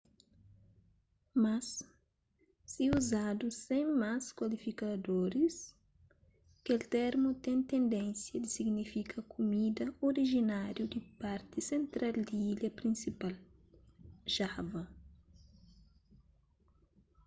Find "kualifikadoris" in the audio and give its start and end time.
4.37-5.57